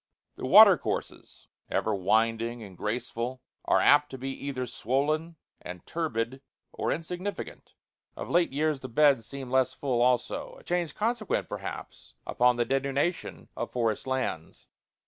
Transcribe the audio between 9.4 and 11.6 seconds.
less full also a change consequent,